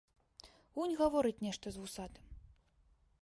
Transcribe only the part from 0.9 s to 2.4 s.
гаворыць нешта з вусатым.